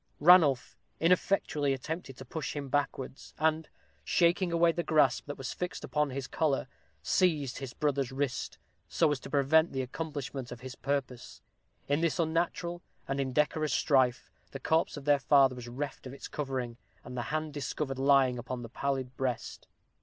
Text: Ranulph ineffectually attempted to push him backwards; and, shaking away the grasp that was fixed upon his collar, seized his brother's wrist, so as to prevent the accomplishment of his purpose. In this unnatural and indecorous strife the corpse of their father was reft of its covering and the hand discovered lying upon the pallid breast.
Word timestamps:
Ranulph 0.19 0.75
ineffectually 0.99 1.73
attempted 1.73 2.17
to 2.17 2.25
push 2.25 2.55
him 2.55 2.69
backwards; 2.69 3.35
and, 3.37 3.69
shaking 4.03 4.51
away 4.51 4.71
the 4.71 4.81
grasp 4.81 5.27
that 5.27 5.37
was 5.37 5.53
fixed 5.53 5.83
upon 5.83 6.09
his 6.09 6.25
collar, 6.25 6.67
seized 7.03 7.59
his 7.59 7.75
brother's 7.75 8.11
wrist, 8.11 8.57
so 8.87 9.11
as 9.11 9.19
to 9.19 9.29
prevent 9.29 9.73
the 9.73 9.83
accomplishment 9.83 10.51
of 10.51 10.61
his 10.61 10.73
purpose. 10.73 11.43
In 11.87 12.01
this 12.01 12.17
unnatural 12.17 12.81
and 13.07 13.19
indecorous 13.19 13.73
strife 13.73 14.31
the 14.49 14.59
corpse 14.59 14.97
of 14.97 15.05
their 15.05 15.19
father 15.19 15.53
was 15.53 15.67
reft 15.69 16.07
of 16.07 16.13
its 16.13 16.27
covering 16.27 16.77
and 17.03 17.15
the 17.15 17.21
hand 17.29 17.53
discovered 17.53 17.99
lying 17.99 18.39
upon 18.39 18.63
the 18.63 18.69
pallid 18.69 19.15
breast. 19.15 19.67